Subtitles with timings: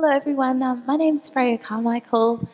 [0.00, 0.62] Hello, everyone.
[0.62, 2.48] Um, my is Freya Carmichael,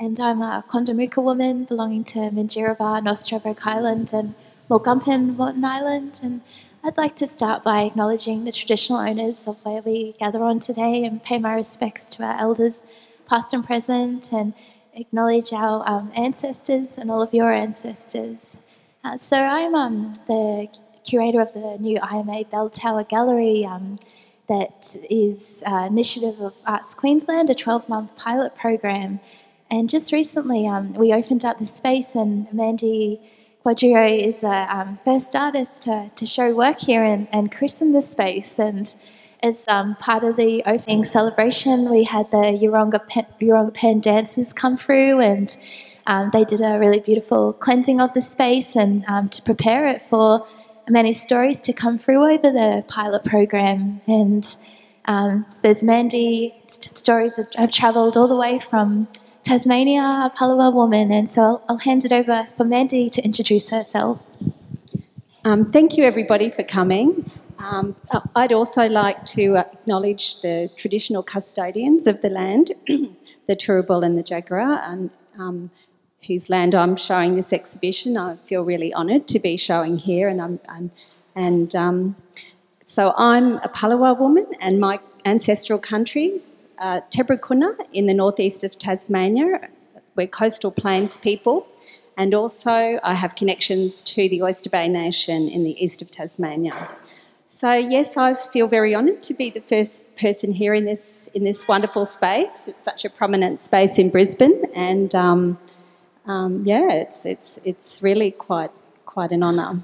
[0.00, 4.34] and I'm a Quandamooka woman belonging to North Stradbroke Island, and
[4.68, 6.18] Mulgumpin, Moreton Island.
[6.24, 6.40] And
[6.82, 11.04] I'd like to start by acknowledging the traditional owners of where we gather on today
[11.04, 12.82] and pay my respects to our elders,
[13.28, 14.52] past and present, and
[14.92, 18.58] acknowledge our um, ancestors and all of your ancestors.
[19.04, 20.66] Uh, so I'm um, the
[21.08, 23.64] curator of the new IMA Bell Tower Gallery.
[24.48, 29.20] That is an initiative of Arts Queensland, a 12 month pilot program.
[29.70, 33.20] And just recently, um, we opened up the space, and Mandy
[33.64, 38.00] Quadrio is the um, first artist to, to show work here and, and christen the
[38.00, 38.58] space.
[38.58, 38.92] And
[39.42, 44.78] as um, part of the opening celebration, we had the Yerongpan, Yeronga Pen dancers come
[44.78, 45.54] through, and
[46.06, 50.00] um, they did a really beautiful cleansing of the space and um, to prepare it
[50.08, 50.46] for
[50.90, 54.00] many stories to come through over the pilot program.
[54.06, 54.44] And
[55.06, 59.08] um, there's Mandy, stories have, have travelled all the way from
[59.42, 61.10] Tasmania, a Palawa woman.
[61.12, 64.20] And so I'll, I'll, hand it over for Mandy to introduce herself.
[65.44, 67.30] Um, thank you, everybody, for coming.
[67.58, 67.96] Um,
[68.36, 74.22] I'd also like to acknowledge the traditional custodians of the land, the Turrbal and the
[74.22, 75.70] Jagera, and um,
[76.26, 78.16] whose land I'm showing this exhibition.
[78.16, 80.90] I feel really honoured to be showing here, and I'm, I'm
[81.34, 82.16] and um,
[82.84, 88.78] so I'm a Palawa woman, and my ancestral countries, uh, Tebrakunna in the northeast of
[88.78, 89.68] Tasmania,
[90.16, 91.68] we're coastal plains people,
[92.16, 96.88] and also I have connections to the Oyster Bay Nation in the east of Tasmania.
[97.46, 101.44] So yes, I feel very honoured to be the first person here in this in
[101.44, 102.66] this wonderful space.
[102.66, 105.58] It's such a prominent space in Brisbane, and um,
[106.28, 108.70] um, yeah, it's it's it's really quite
[109.06, 109.82] quite an honour.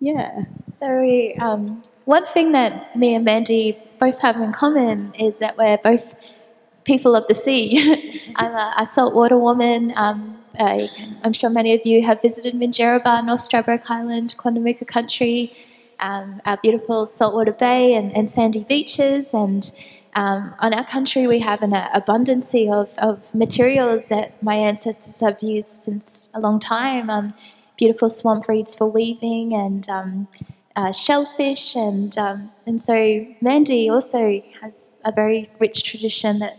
[0.00, 0.44] Yeah.
[0.78, 5.78] So um, one thing that me and Mandy both have in common is that we're
[5.78, 6.14] both
[6.84, 8.32] people of the sea.
[8.36, 9.92] I'm a, a, saltwater woman.
[9.96, 10.88] Um, I,
[11.22, 15.52] am sure many of you have visited Minjerribah, North Stradbroke Island, Quandamooka country,
[16.00, 19.70] um, our beautiful saltwater bay and, and sandy beaches and
[20.14, 25.42] um, on our country, we have an abundance of, of materials that my ancestors have
[25.42, 27.10] used since a long time.
[27.10, 27.34] Um,
[27.76, 30.28] beautiful swamp reeds for weaving and um,
[30.76, 34.72] uh, shellfish, and um, and so Mandy also has
[35.04, 36.54] a very rich tradition that.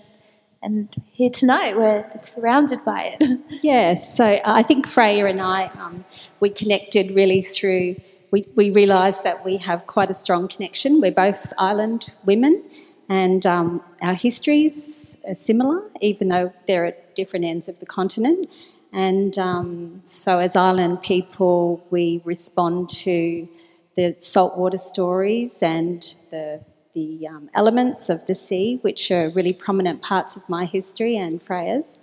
[0.64, 3.40] And here tonight, we're surrounded by it.
[3.62, 6.06] Yes, so I think Freya and I, um,
[6.40, 7.98] we connected really through
[8.32, 11.00] we, we realised that we have quite a strong connection.
[11.00, 12.64] We're both island women,
[13.10, 18.50] and um, our histories are similar, even though they're at different ends of the continent.
[18.92, 23.48] And um, so, as island people, we respond to
[23.96, 26.02] the saltwater stories and
[26.32, 26.64] the,
[26.94, 31.42] the um, elements of the sea, which are really prominent parts of my history and
[31.42, 32.00] Freya's.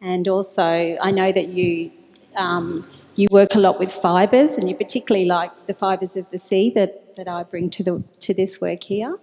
[0.00, 1.92] And also, I know that you
[2.36, 6.38] um, you work a lot with fibres, and you particularly like the fibres of the
[6.38, 9.18] sea that, that I bring to the to this work here.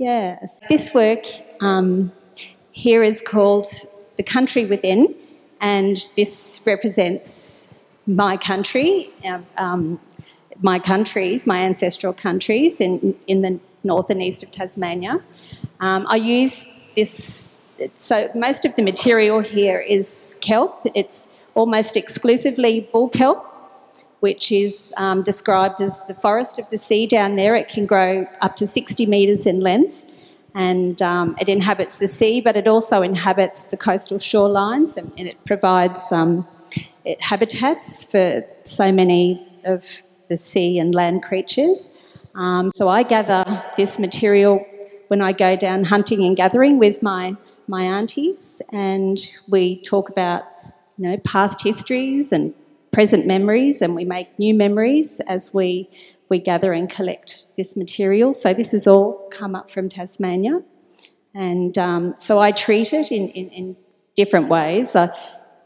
[0.00, 0.62] Yes.
[0.70, 1.26] This work
[1.60, 2.10] um,
[2.72, 3.66] here is called
[4.16, 5.14] The Country Within,
[5.60, 7.68] and this represents
[8.06, 10.00] my country, um, um,
[10.62, 15.22] my countries, my ancestral countries in, in the north and east of Tasmania.
[15.80, 16.64] Um, I use
[16.96, 17.58] this,
[17.98, 20.80] so most of the material here is kelp.
[20.94, 23.49] It's almost exclusively bull kelp
[24.20, 27.54] which is um, described as the forest of the sea down there.
[27.56, 30.04] It can grow up to 60 metres in length
[30.54, 35.28] and um, it inhabits the sea, but it also inhabits the coastal shorelines and, and
[35.28, 36.46] it provides um,
[37.04, 41.88] it habitats for so many of the sea and land creatures.
[42.34, 44.64] Um, so I gather this material
[45.08, 50.42] when I go down hunting and gathering with my my aunties, and we talk about
[50.96, 52.54] you know past histories and
[52.92, 55.88] present memories and we make new memories as we,
[56.28, 58.34] we gather and collect this material.
[58.34, 60.62] So this has all come up from Tasmania.
[61.34, 63.76] And um, so I treat it in, in, in
[64.16, 64.96] different ways.
[64.96, 65.14] Uh,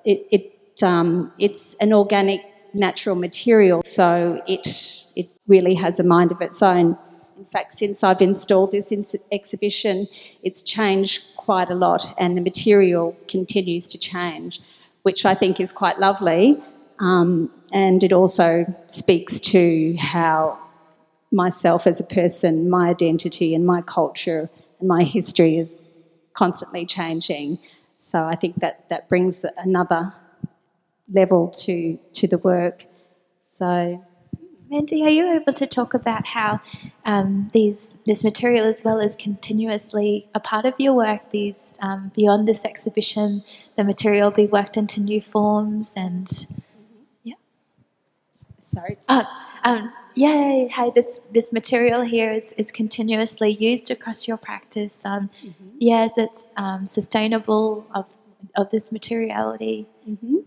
[0.04, 2.40] it, it um, it's an organic,
[2.74, 4.66] natural material, so it,
[5.14, 6.98] it really has a mind of its own.
[7.38, 8.92] In fact, since I've installed this
[9.30, 10.08] exhibition,
[10.42, 14.60] it's changed quite a lot, and the material continues to change,
[15.02, 16.60] which I think is quite lovely
[16.98, 20.58] um, and it also speaks to how
[21.32, 24.48] myself as a person, my identity and my culture
[24.78, 25.82] and my history is
[26.34, 27.58] constantly changing.
[27.98, 30.12] So I think that that brings another
[31.12, 32.86] level to to the work.
[33.54, 34.02] So
[34.70, 36.60] Mandy, are you able to talk about how
[37.04, 42.12] um, these this material, as well as continuously a part of your work, these um,
[42.14, 43.42] beyond this exhibition,
[43.76, 46.28] the material be worked into new forms and.
[48.74, 48.98] Sorry.
[49.08, 49.24] Uh,
[49.64, 55.04] um, yeah, hey, this this material here is, is continuously used across your practice.
[55.04, 55.30] Um,
[55.78, 58.06] Yeah, that's um, sustainable of
[58.56, 59.86] of this materiality.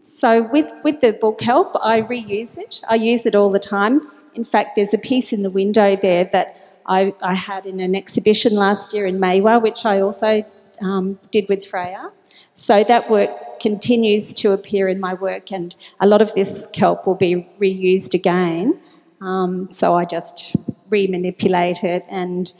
[0.01, 2.81] So with, with the bull kelp, I reuse it.
[2.87, 4.01] I use it all the time.
[4.35, 7.95] In fact, there's a piece in the window there that I, I had in an
[7.95, 10.45] exhibition last year in Maywa, which I also
[10.81, 12.11] um, did with Freya.
[12.59, 17.05] So that work continues to appear in my work, and a lot of this kelp
[17.05, 18.79] will be reused again.
[19.21, 20.55] Um, so I just
[20.89, 22.51] remanipulate it and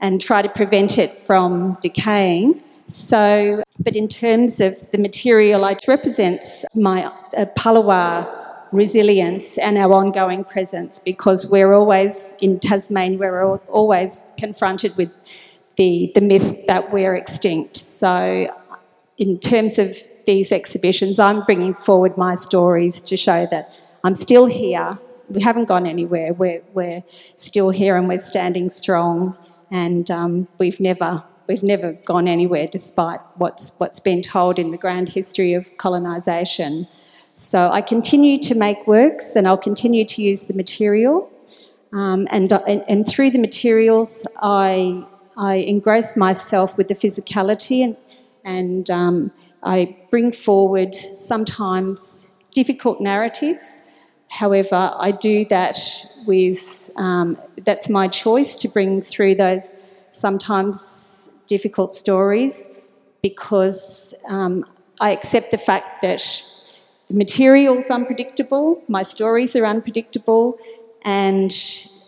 [0.00, 2.60] and try to prevent it from decaying.
[2.88, 8.28] So, but in terms of the material, it represents my uh, Palawa
[8.72, 15.12] resilience and our ongoing presence because we're always in Tasmania, we're al- always confronted with
[15.76, 17.76] the, the myth that we're extinct.
[17.76, 18.46] So,
[19.18, 19.96] in terms of
[20.26, 23.72] these exhibitions, I'm bringing forward my stories to show that
[24.04, 24.98] I'm still here.
[25.28, 26.32] We haven't gone anywhere.
[26.32, 27.02] We're, we're
[27.36, 29.36] still here and we're standing strong,
[29.70, 34.76] and um, we've never we've never gone anywhere despite what's what's been told in the
[34.76, 36.88] grand history of colonisation.
[37.34, 41.30] So I continue to make works, and I'll continue to use the material,
[41.92, 45.04] um, and, and and through the materials, I
[45.36, 47.96] I engross myself with the physicality and
[48.46, 49.30] and um,
[49.62, 53.82] I bring forward sometimes difficult narratives.
[54.28, 55.78] However, I do that
[56.26, 59.74] with um, that's my choice to bring through those
[60.12, 62.70] sometimes difficult stories
[63.22, 64.64] because um,
[65.00, 66.22] I accept the fact that
[67.08, 70.58] the material's unpredictable, my stories are unpredictable,
[71.02, 71.52] and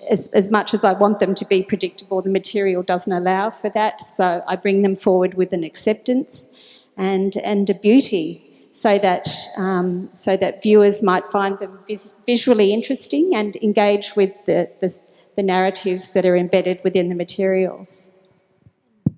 [0.09, 3.71] as, as much as I want them to be predictable, the material doesn't allow for
[3.71, 4.01] that.
[4.01, 6.49] So I bring them forward with an acceptance
[6.97, 12.73] and, and a beauty so that, um, so that viewers might find them vis- visually
[12.73, 14.97] interesting and engage with the, the,
[15.37, 18.09] the narratives that are embedded within the materials.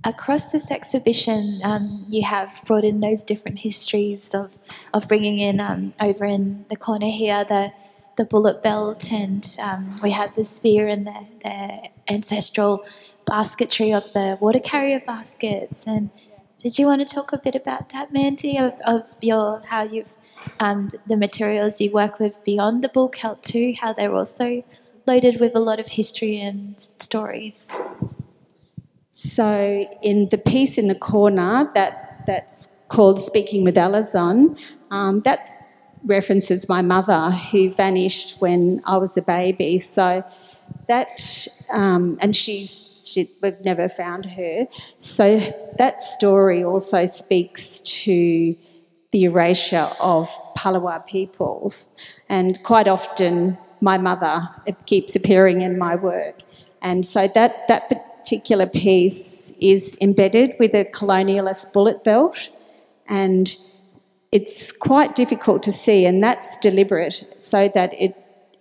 [0.03, 4.57] Across this exhibition, um, you have brought in those different histories of,
[4.95, 7.71] of bringing in um, over in the corner here the
[8.21, 12.85] the bullet belt, and um, we have the spear and the, the ancestral
[13.27, 15.87] basketry of the water carrier baskets.
[15.87, 16.11] And
[16.59, 20.15] did you want to talk a bit about that, Mandy, of, of your how you've
[20.59, 24.65] um, the materials you work with beyond the bull kelp too, how they're also
[25.07, 27.69] loaded with a lot of history and stories.
[29.09, 34.59] So, in the piece in the corner that that's called "Speaking with Alazon,"
[34.91, 35.60] um, that
[36.05, 39.79] references my mother who vanished when I was a baby.
[39.79, 40.25] So
[40.89, 41.21] that
[41.73, 44.67] um, and she's she, we've never found her.
[44.99, 45.41] So
[45.79, 48.57] that story also speaks to
[49.13, 51.97] the erasure of Palawa peoples,
[52.29, 56.41] and quite often my mother it keeps appearing in my work,
[56.83, 62.51] and so that that particular piece is embedded with a colonialist bullet belt,
[63.09, 63.57] and
[64.33, 68.15] it's quite difficult to see, and that's deliberate, so that it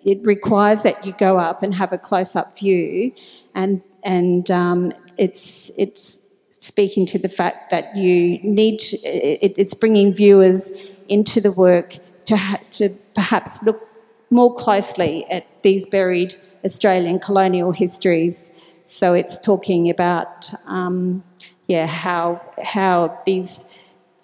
[0.04, 3.12] it requires that you go up and have a close up view,
[3.54, 6.26] and and um, it's it's
[6.62, 10.72] speaking to the fact that you need to, it, it's bringing viewers
[11.08, 13.88] into the work to ha- to perhaps look
[14.30, 16.36] more closely at these buried
[16.66, 18.52] Australian colonial histories.
[18.86, 21.24] So it's talking about um,
[21.68, 23.66] yeah how how these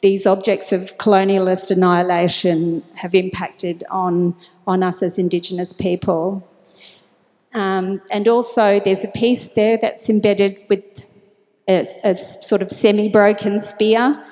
[0.06, 4.36] these objects of colonialist annihilation have impacted on,
[4.68, 6.48] on us as Indigenous people.
[7.56, 11.08] Um, and also, there's a piece there that's embedded with
[11.68, 14.24] a, a sort of semi broken spear,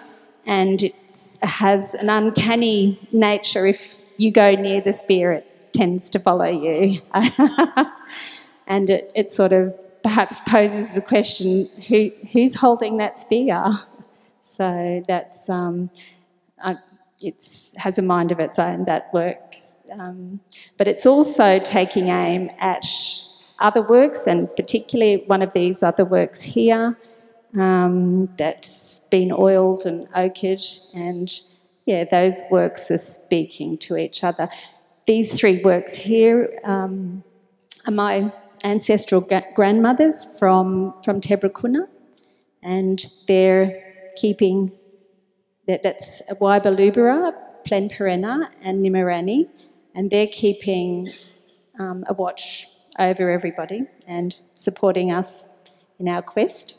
[0.46, 0.94] and it
[1.42, 3.66] has an uncanny nature.
[3.66, 7.02] If you go near the spear, it tends to follow you.
[8.68, 13.80] and it, it sort of perhaps poses the question who, who's holding that spear?
[14.44, 15.90] So that's um,
[17.22, 19.56] it has a mind of its own that work,
[19.98, 20.42] um,
[20.78, 22.86] but it's also taking aim at
[23.60, 26.98] other works, and particularly one of these other works here
[27.58, 30.62] um, that's been oiled and ochred,
[30.94, 31.40] and
[31.86, 34.50] yeah, those works are speaking to each other.
[35.06, 37.24] These three works here um,
[37.88, 38.34] are my
[38.66, 39.22] ancestral
[39.56, 41.88] grandmothers from from Tebrakunna,
[42.62, 44.72] and they're keeping
[45.68, 47.34] that that's Waibalubera,
[47.66, 49.48] Plenperena, and Nimirani,
[49.96, 51.10] and they're keeping
[51.80, 52.68] um, a watch
[53.00, 55.48] over everybody and supporting us
[56.00, 56.76] in our quest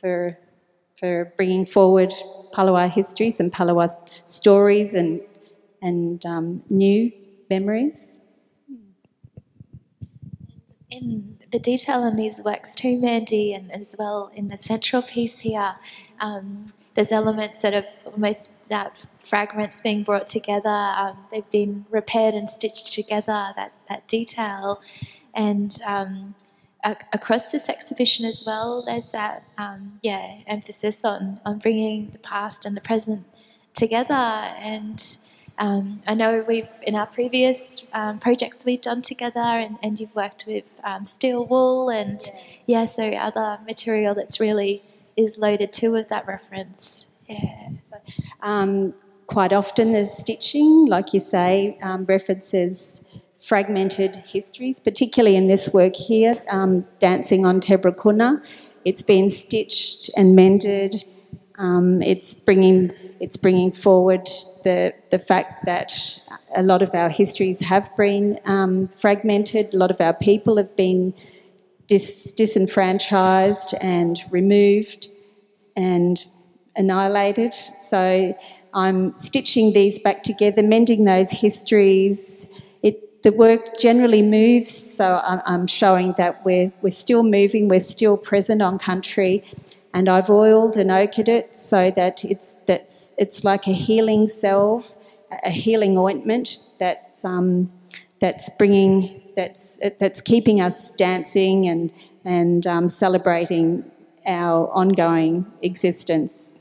[0.00, 0.38] for,
[0.98, 2.12] for bringing forward
[2.52, 5.20] Palawa histories and Palawa stories and,
[5.80, 7.10] and um, new
[7.50, 8.18] memories.
[10.90, 15.40] In the detail in these works too, Mandy, and as well in the central piece
[15.40, 15.74] here,
[16.22, 20.68] um, there's elements that have almost that fragments being brought together.
[20.68, 23.52] Um, they've been repaired and stitched together.
[23.56, 24.80] That that detail,
[25.34, 26.34] and um,
[26.84, 32.18] a- across this exhibition as well, there's that um, yeah emphasis on on bringing the
[32.18, 33.26] past and the present
[33.74, 34.14] together.
[34.14, 35.04] And
[35.58, 40.14] um, I know we've in our previous um, projects we've done together, and, and you've
[40.14, 42.20] worked with steel wool and
[42.66, 44.84] yeah, so other material that's really
[45.16, 47.08] is loaded too with that reference.
[47.28, 47.68] Yeah.
[48.42, 48.94] Um,
[49.26, 53.02] quite often the stitching, like you say, um, references
[53.40, 58.42] fragmented histories, particularly in this work here, um, Dancing on Tebrakunna.
[58.84, 61.04] It's been stitched and mended.
[61.58, 64.26] Um, it's bringing it's bringing forward
[64.64, 65.92] the the fact that
[66.56, 69.74] a lot of our histories have been um, fragmented.
[69.74, 71.14] A lot of our people have been
[71.86, 75.08] dis- disenfranchised and removed
[75.76, 76.26] and
[76.76, 77.52] annihilated.
[77.52, 78.36] So
[78.74, 82.46] I'm stitching these back together, mending those histories.
[82.82, 87.80] It, the work generally moves, so I'm, I'm showing that we're, we're still moving, we're
[87.80, 89.44] still present on country.
[89.94, 94.94] And I've oiled and ochred it so that it's, that's, it's like a healing salve,
[95.44, 97.70] a healing ointment that's, um,
[98.18, 101.92] that's bringing, that's, that's keeping us dancing and,
[102.24, 103.84] and um, celebrating
[104.26, 106.58] our ongoing existence.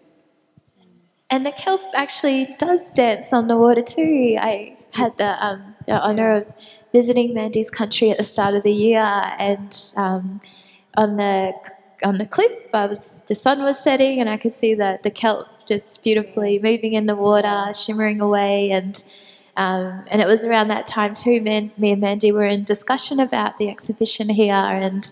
[1.30, 4.38] And the kelp actually does dance on the water too.
[4.40, 6.54] I had the, um, the honour of
[6.92, 9.02] visiting Mandy's country at the start of the year,
[9.40, 10.42] and um,
[10.96, 11.54] on the
[12.04, 15.12] on the cliff, I was the sun was setting, and I could see the the
[15.12, 19.02] kelp just beautifully moving in the water, shimmering away, and
[19.62, 21.40] um, and it was around that time too.
[21.40, 25.12] Me, me and Mandy were in discussion about the exhibition here, and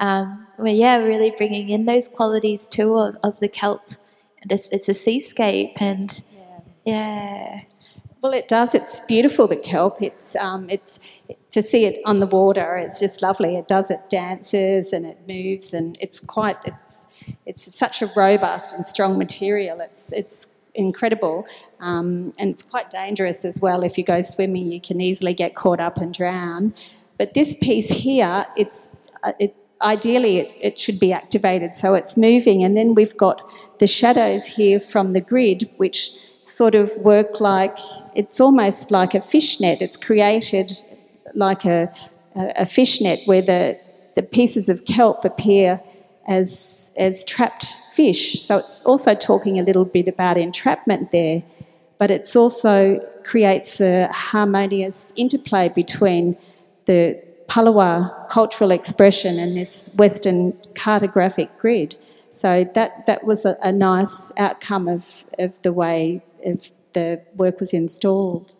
[0.00, 3.92] um, well, yeah, really bringing in those qualities too of, of the kelp.
[4.42, 6.10] It's, it's a seascape, and
[6.84, 7.62] yeah.
[8.22, 8.74] Well, it does.
[8.74, 9.48] It's beautiful.
[9.48, 10.02] The kelp.
[10.02, 10.98] It's um, it's
[11.52, 12.76] to see it on the water.
[12.76, 13.56] It's just lovely.
[13.56, 13.90] It does.
[13.90, 16.58] It dances and it moves, and it's quite.
[16.66, 17.06] It's
[17.46, 19.80] it's such a robust and strong material.
[19.80, 21.46] It's it's incredible,
[21.80, 23.82] um, and it's quite dangerous as well.
[23.82, 26.74] If you go swimming, you can easily get caught up and drown.
[27.18, 28.90] But this piece here, it's
[29.22, 33.42] uh, it ideally it, it, should be activated so it's moving and then we've got
[33.78, 36.12] the shadows here from the grid which
[36.44, 37.76] sort of work like
[38.14, 40.80] it's almost like a fishnet it's created
[41.34, 41.92] like a,
[42.34, 43.78] a, a fishnet where the,
[44.14, 45.80] the pieces of kelp appear
[46.26, 51.42] as, as trapped fish so it's also talking a little bit about entrapment there
[51.98, 56.36] but it's also creates a harmonious interplay between
[56.84, 61.96] the Palawa cultural expression and this Western cartographic grid.
[62.30, 67.60] So that, that was a, a nice outcome of, of the way of the work
[67.60, 68.54] was installed.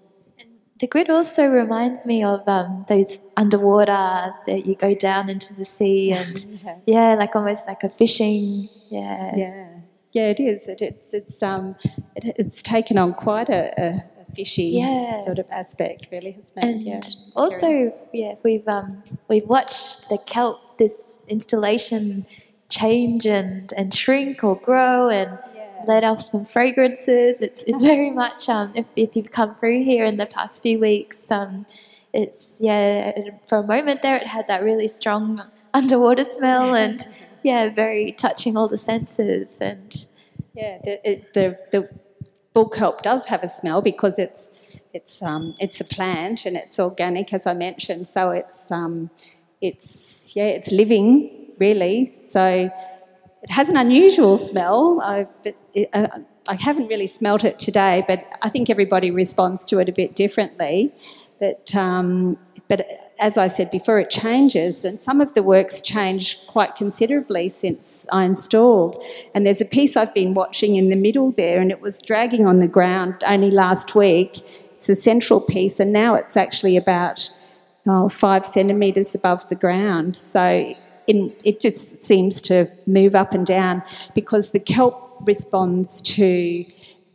[0.78, 5.64] The grid also reminds me of um, those underwater that you go down into the
[5.64, 6.78] sea and yeah.
[6.86, 7.14] yeah.
[7.14, 8.68] like almost like a fishing.
[8.90, 9.68] Yeah, yeah,
[10.12, 10.28] yeah.
[10.28, 10.66] It is.
[10.68, 11.76] It, it's it's um
[12.14, 14.00] it, it's taken on quite a, a
[14.34, 15.24] fishy yeah.
[15.24, 16.64] sort of aspect, really, hasn't it?
[16.64, 17.00] And yeah.
[17.34, 22.26] also, yeah, we've um, we've watched the kelp this installation
[22.68, 25.38] change and, and shrink or grow and.
[25.86, 27.40] Let off some fragrances.
[27.40, 30.78] It's it's very much um, if if you've come through here in the past few
[30.80, 31.66] weeks, um,
[32.12, 33.12] it's yeah.
[33.48, 35.42] For a moment there, it had that really strong
[35.74, 37.06] underwater smell and
[37.42, 40.06] yeah, very touching all the senses and
[40.54, 41.88] yeah, the, it, the the
[42.54, 44.50] bull kelp does have a smell because it's
[44.94, 48.08] it's um, it's a plant and it's organic, as I mentioned.
[48.08, 49.10] So it's um,
[49.60, 52.06] it's yeah, it's living really.
[52.30, 52.70] So
[53.46, 55.00] it has an unusual smell.
[55.02, 56.08] I, but it, uh,
[56.48, 60.16] I haven't really smelt it today, but I think everybody responds to it a bit
[60.16, 60.92] differently.
[61.38, 62.38] But um,
[62.68, 62.86] but
[63.18, 68.06] as I said before, it changes, and some of the works change quite considerably since
[68.10, 69.02] I installed.
[69.34, 72.46] And there's a piece I've been watching in the middle there, and it was dragging
[72.46, 74.40] on the ground only last week.
[74.74, 77.30] It's a central piece, and now it's actually about
[77.86, 80.16] oh, five centimetres above the ground.
[80.16, 80.74] So
[81.06, 83.82] in, it just seems to move up and down
[84.14, 86.64] because the kelp responds to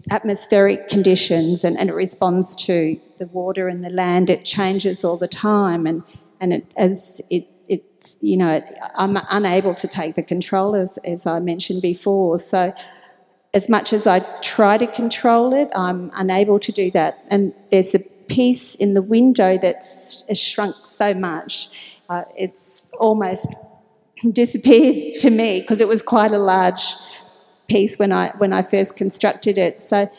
[0.09, 4.29] atmospheric conditions and, and it responds to the water and the land.
[4.29, 5.85] It changes all the time.
[5.85, 6.03] And
[6.41, 8.61] and it, as it, it's, you know,
[8.95, 12.39] I'm unable to take the control, as, as I mentioned before.
[12.39, 12.73] So,
[13.53, 17.23] as much as I try to control it, I'm unable to do that.
[17.29, 21.69] And there's a piece in the window that's shrunk so much,
[22.09, 23.47] uh, it's almost
[24.29, 26.95] disappeared to me because it was quite a large
[27.67, 29.81] piece when I when I first constructed it.
[29.81, 30.09] So,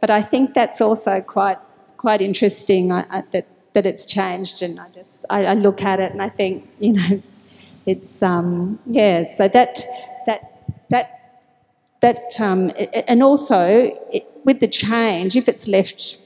[0.00, 1.58] but I think that's also quite
[1.96, 6.00] quite interesting I, I, that that it's changed, and I just I, I, look at
[6.00, 7.22] it and I think you know
[7.86, 9.24] it's um, yeah.
[9.26, 9.80] So that
[10.26, 10.40] that
[10.90, 11.40] that
[12.00, 12.70] that um,
[13.06, 16.18] and also it, with the change, if it's left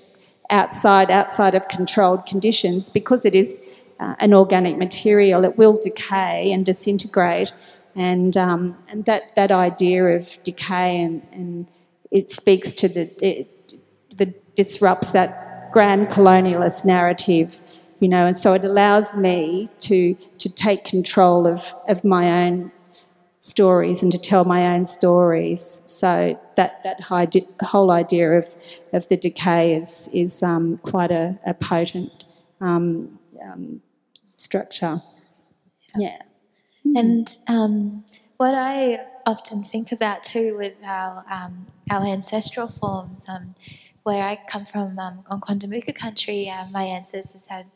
[0.50, 3.58] outside outside of controlled conditions, because it is
[4.02, 7.52] uh, an organic material, it will decay and disintegrate,
[7.94, 11.68] and um, and that that idea of decay and, and
[12.10, 13.74] it speaks to the it,
[14.16, 15.28] the disrupts that
[15.72, 17.60] grand colonialist narrative,
[18.00, 22.72] you know, and so it allows me to to take control of of my own
[23.40, 25.80] stories and to tell my own stories.
[25.86, 27.00] So that that
[27.72, 28.54] whole idea of
[28.92, 32.24] of the decay is is um, quite a, a potent
[32.60, 33.80] um, um,
[34.42, 35.02] structure.
[35.96, 36.22] Yeah.
[36.86, 36.98] Mm.
[36.98, 38.04] And um,
[38.36, 43.54] what I often think about too with our, um, our ancestral forms, um,
[44.02, 47.66] where I come from um, on Quandamooka country, uh, my ancestors had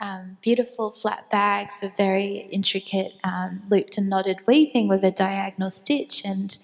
[0.00, 5.70] um, beautiful flat bags with very intricate um, looped and knotted weaving with a diagonal
[5.70, 6.24] stitch.
[6.24, 6.56] And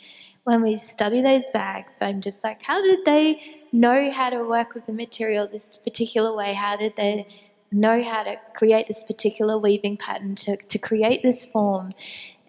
[0.44, 3.40] when we study those bags, I'm just like, how did they
[3.72, 6.54] know how to work with the material this particular way?
[6.54, 7.26] How did they
[7.72, 11.92] know how to create this particular weaving pattern to, to create this form.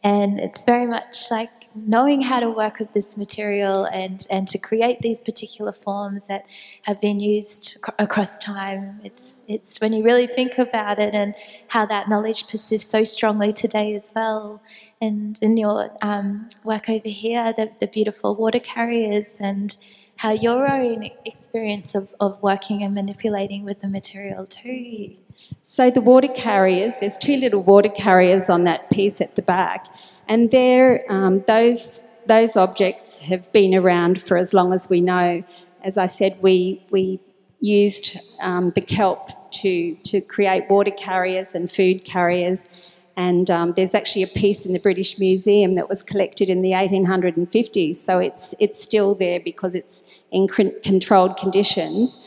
[0.04, 4.60] And it's very much like knowing how to work with this material and, and to
[4.60, 6.46] create these particular forms that
[6.84, 9.00] have been used across time.
[9.04, 11.34] It's, it's when you really think about it and
[11.70, 14.62] how that knowledge persists so strongly today as well.
[15.02, 19.76] And in your um, work over here, the, the beautiful water carriers and
[20.18, 25.16] how your own experience of, of working and manipulating with the material too.
[25.64, 29.88] So the water carriers, there's two little water carriers on that piece at the back,
[30.28, 35.44] and they're, um, those, those objects have been around for as long as we know.
[35.84, 37.20] As I said, we, we
[37.60, 42.70] used um, the kelp to, to create water carriers and food carriers
[43.18, 46.72] and um, there's actually a piece in the British Museum that was collected in the
[46.72, 52.20] 1850s, so it's, it's still there because it's in controlled conditions.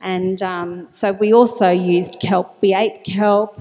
[0.00, 2.56] And um, so we also used kelp.
[2.60, 3.60] We ate kelp.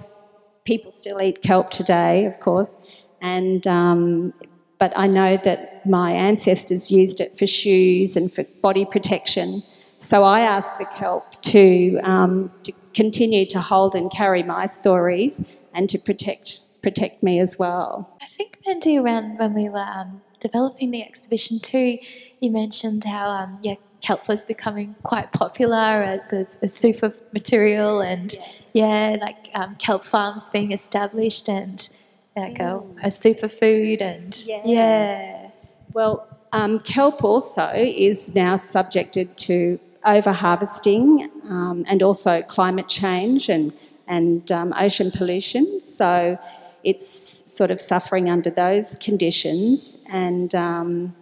[0.66, 2.76] People still eat kelp today, of course.
[3.22, 4.34] And um,
[4.80, 9.62] but I know that my ancestors used it for shoes and for body protection.
[10.00, 15.44] So I asked the kelp to, um, to continue to hold and carry my stories
[15.74, 18.18] and to protect protect me as well.
[18.22, 21.98] I think, Mandy, around when we were um, developing the exhibition too,
[22.40, 25.76] you mentioned how um, yeah, kelp was becoming quite popular
[26.14, 28.38] as, as a super material and
[28.72, 31.90] yeah, yeah like um, kelp farms being established and
[32.38, 32.96] like mm.
[33.04, 34.62] a, a superfood and yeah.
[34.64, 35.50] yeah.
[35.92, 43.50] Well, um, kelp also is now subjected to over harvesting um, and also climate change
[43.50, 43.74] and
[44.08, 45.82] and um, ocean pollution.
[45.84, 46.40] So
[46.88, 51.14] it's sort of suffering under those conditions, and um,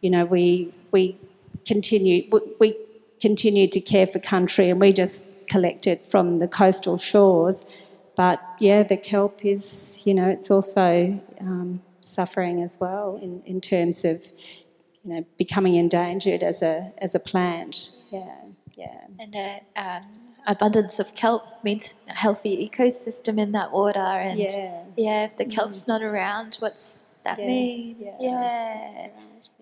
[0.00, 1.18] you know we we
[1.66, 2.22] continue
[2.60, 2.76] we
[3.20, 7.66] continue to care for country, and we just collect it from the coastal shores.
[8.16, 13.60] But yeah, the kelp is you know it's also um, suffering as well in, in
[13.60, 14.24] terms of
[15.02, 17.90] you know becoming endangered as a as a plant.
[18.12, 18.42] Yeah,
[18.76, 19.00] yeah.
[19.18, 23.98] And uh, um, abundance of kelp means a healthy ecosystem in that water.
[23.98, 25.54] And yeah, yeah if the mm.
[25.54, 25.88] kelp's mm.
[25.88, 27.46] not around, what's that yeah.
[27.46, 27.96] mean?
[27.98, 29.02] Yeah, yeah.
[29.02, 29.12] Right.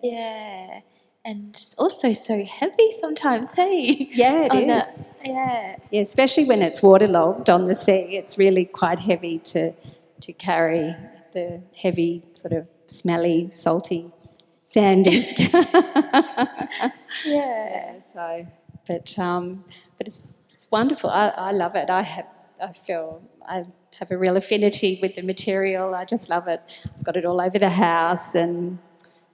[0.03, 0.71] yeah.
[0.73, 0.81] yeah.
[1.25, 4.09] And it's also so heavy sometimes, hey?
[4.12, 4.67] Yeah, it is.
[4.67, 5.77] The, yeah.
[5.91, 9.73] Yeah, especially when it's waterlogged on the sea, it's really quite heavy to
[10.21, 10.97] to carry
[11.33, 14.11] the heavy, sort of smelly, salty,
[14.64, 15.27] sandy.
[15.38, 16.91] yeah.
[17.27, 17.95] yeah.
[18.12, 18.47] So,
[18.87, 19.64] but um,
[19.97, 20.35] but it's
[20.71, 21.11] wonderful.
[21.11, 21.91] I, I love it.
[21.91, 22.27] I have,
[22.63, 23.65] I feel I
[23.99, 25.95] have a real affinity with the material.
[25.95, 26.63] I just love it.
[26.85, 28.79] I've got it all over the house and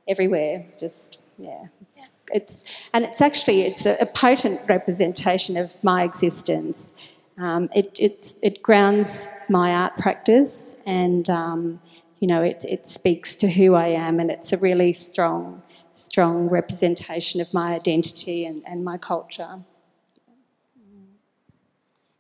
[0.09, 0.67] everywhere.
[0.79, 1.67] Just yeah.
[1.97, 2.07] yeah.
[2.33, 6.95] It's and it's actually it's a, a potent representation of my existence.
[7.37, 7.99] Um, it
[8.43, 11.81] it grounds my art practice and um,
[12.21, 15.63] you know it, it speaks to who I am and it's a really strong
[15.95, 19.61] strong representation of my identity and, and my culture.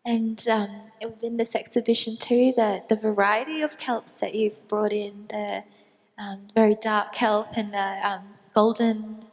[0.07, 0.69] And um,
[1.03, 5.65] within this exhibition too, the, the variety of kelps that you've brought in, the
[6.19, 8.23] um, very dark kelp and the um,
[8.55, 9.25] golden,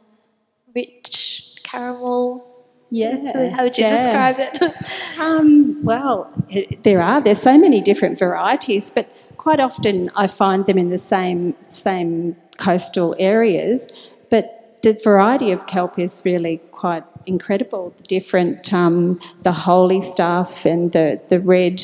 [0.74, 2.48] rich caramel.
[2.90, 4.04] So how would you yeah.
[4.04, 4.74] describe it?
[5.18, 7.20] Um, well, it, there are.
[7.20, 12.36] There's so many different varieties, but quite often I find them in the same same
[12.58, 13.88] coastal areas.
[14.30, 17.90] But the variety of kelp is really quite incredible.
[17.96, 21.82] The different, um, the holy stuff and the the red,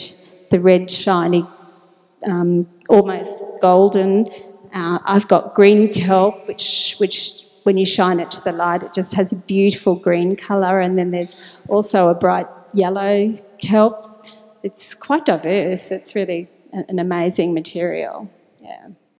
[0.50, 1.46] the red shiny,
[2.26, 4.28] um, almost golden.
[4.74, 8.92] Uh, I've got green kelp, which which when you shine it to the light, it
[8.94, 10.80] just has a beautiful green colour.
[10.80, 11.36] And then there's
[11.68, 14.26] also a bright yellow kelp.
[14.62, 15.90] It's quite diverse.
[15.90, 18.30] It's really an amazing material.
[18.60, 18.88] Yeah.